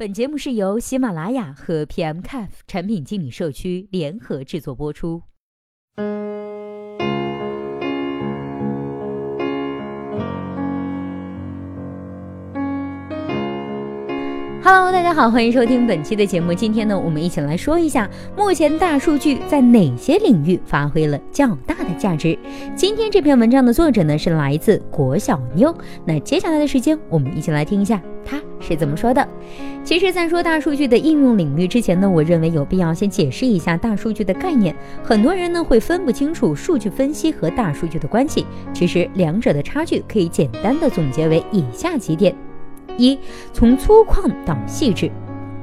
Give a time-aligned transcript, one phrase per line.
[0.00, 5.24] 本节目是由喜马拉雅和 PMCAF 产品经理社区联合制作播出。
[14.62, 16.52] Hello，大家好，欢迎收听本期的节目。
[16.52, 18.06] 今天呢，我们一起来说一下，
[18.36, 22.38] 目前大数据在哪些领域发挥了较大的价值。
[22.76, 25.74] 今天这篇文章的作者呢是来自国小妞。
[26.04, 29.26] 那接下来的时间，我们一起来听一下他是怎么说的。
[29.82, 34.76] 其实，在说大数据的应用领域之前呢，我认为有必要先解释一下大数据的概念。
[35.02, 42.36] 很多人呢会分不清楚数据分析和大数据的关系，其实两者的差距可以简单的总结为以下几点。
[43.00, 43.18] 一
[43.52, 45.10] 从粗犷到细致，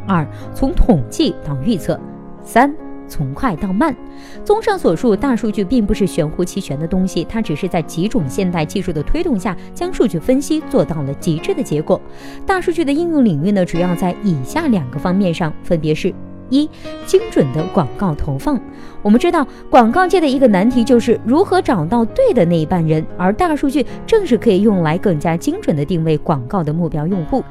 [0.08, 2.00] 二从统计到预测，
[2.44, 2.74] 三
[3.08, 3.96] 从快到慢。
[4.44, 12.02] 综上所述，大数据并不是玄乎其玄的东西，它只是在几种现代技术的推动下，将数据分析做到了极致的结果。
[12.46, 16.12] 大数据的应用领域呢，主要在以下两个方面上，分别是。
[16.50, 16.70] 一
[17.06, 18.60] 精准的广告投放，
[19.02, 27.44] 我们知道广告界的一个难题就是如何找到对的那一半人，而大数据正是可以用来更加精准的定位广告的目标用户。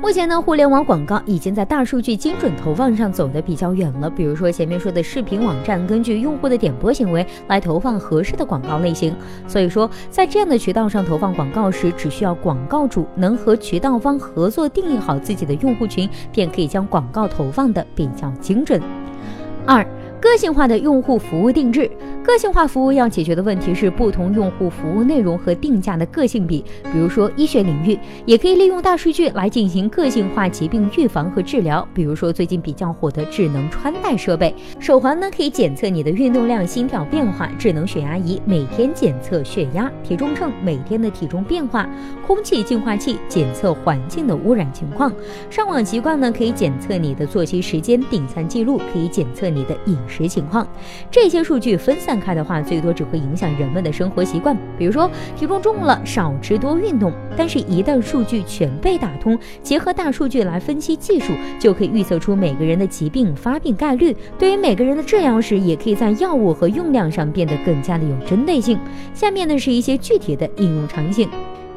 [0.00, 4.08] 目前呢，互联网广告已经在大数据精准投放上走得比较远了。
[4.08, 9.12] 比如说前面说的视频网站，根据用户的点播行为来投放合适的广告类型。
[9.48, 18.80] 所以说，在这样的渠道上投放广告时，只需要广告主能和渠道方合作定义好自己的用户群，便可以将广告投放的比较精准。
[19.66, 19.86] 二。
[20.20, 21.90] 个性化的用户服务定制，
[22.28, 26.62] 个性化服务要解决的问题是不同用户服务内容和定价的个性比。
[26.92, 31.88] 比如说医学领域，也可以利用大数据来进行个性化疾病预防和治疗。
[31.94, 41.88] 比如说最近比较火的智能穿戴设备，手环呢可以检测你的运动量、心跳变化；智能血压仪每天检测血压；体重秤每天的体重变化；
[42.26, 45.10] 空气净化器检测环境的污染情况；
[45.48, 49.96] 上网习惯呢可以检测你的作息时间；订餐记录可以检测你的饮。
[50.06, 50.66] 食情况，
[51.10, 54.56] 这些数据分散开的话，最多只会影响人们的生活习惯。
[54.76, 57.12] 比如说，体重重了，少吃多运动。
[57.36, 64.16] 但是，一旦数据全被打通，结合大数据来分析技术，就可以预测出每个人的疾病发病概率。
[64.38, 68.78] 对于每个人的治疗时，也可以在药物和用量上变得更加的有针对性。
[69.14, 71.28] 下面呢是一些具体的应用场景：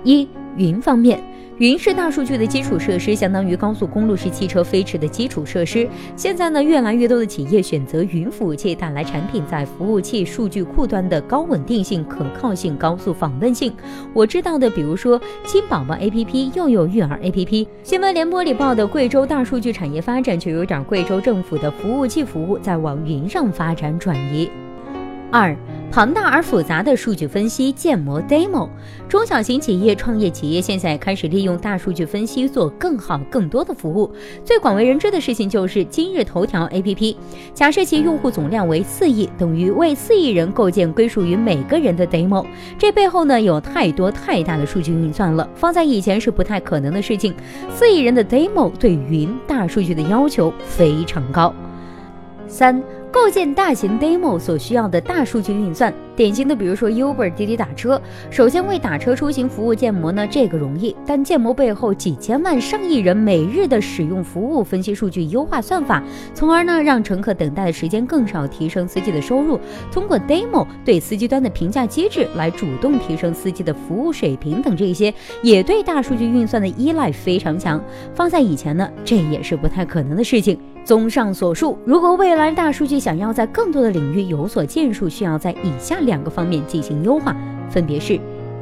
[0.03, 1.19] 一、云方面。
[1.61, 5.87] 云是大数据的基础设施，相当于高速公路是汽车飞驰的基础设施。
[6.15, 13.71] 现在呢，越来越多的企业选择云服务器，带来产品在服务器、数据库端的高稳定性、可靠性、高速访问性。
[14.11, 17.67] 我知道的，比如说金宝宝 APP、幼幼育儿 APP。
[17.83, 24.49] 新闻联播里报的贵州大数据产业发展，就有点贵州政府的服务器服务在往云上发展转移。
[25.31, 25.55] 二。
[25.93, 28.69] 庞大而复杂的数据分析建模 demo，
[29.09, 34.09] 中小型企业、创业企业现在开始利用大数据分析做更好、更多的服务。
[34.45, 37.17] 最广为人知的事情就是今日头条 APP，
[37.53, 42.45] 假设其用户总量为四亿，等于为四亿人构建归属于每个人的 demo。
[42.77, 47.33] 这背后呢有太多太大的数据运算了，放在以前是不太可能的事情。
[47.69, 51.53] 四亿人的 demo 对云大数据的要求非常高。
[52.47, 52.81] 三。
[53.11, 57.99] 构建大型 demo 所需要的大数据运算，典型的比如说 Uber 滴滴打车，
[58.29, 66.03] 首先为打车出行服务建模呢，这个容易，但建模背后几千万上亿人每日的使用服务，分析数据，优化算法，
[66.35, 69.59] 从而呢让乘客等待的时间更少，提升司机的收入。
[69.91, 75.11] 通过 demo 对司机端的评价机制来主动提升司机的服务水平等这些，
[75.41, 77.83] 也对大数据运算的依赖非常强。
[78.13, 80.55] 放在以前呢，这也是不太可能的事情。
[80.83, 87.33] 综上所述，如果未来大数据想要在更多的领域有所建树，需要在以下两个方面进行优化，
[87.69, 88.19] 分别是：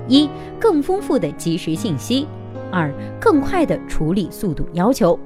[0.08, 0.30] 一、
[0.60, 2.28] 更丰富的即时信息；
[2.72, 5.20] 二、更快的处理速度要求。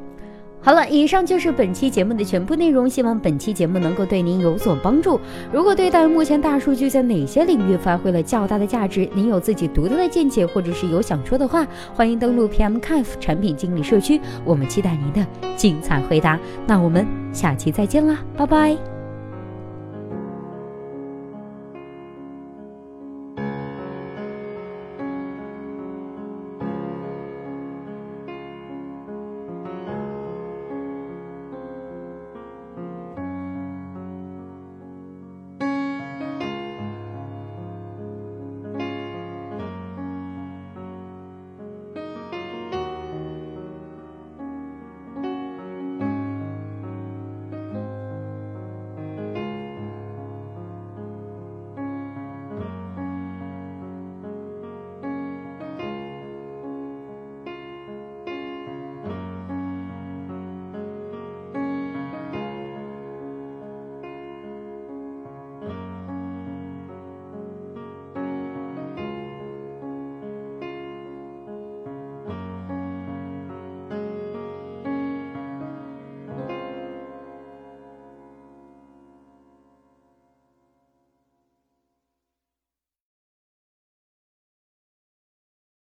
[0.66, 2.90] 好了，以上就是本期节目的全部内容。
[2.90, 5.20] 希望本期节目能够对您有所帮助。
[5.52, 15.28] 如果对待目前大数据在哪些领域发挥了较大的价值，您有自己独特的见解，或者是有想说的话，欢迎登录 PM c a f 产品经理社区，我们期待您的
[15.58, 16.40] 精彩回答。
[16.66, 18.93] 那我们下期再见啦，拜拜。